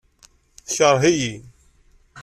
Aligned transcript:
Tekṛeh-iyi. 0.67 1.33